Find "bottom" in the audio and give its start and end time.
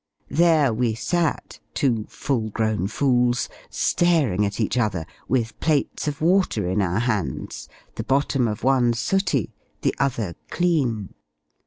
8.03-8.47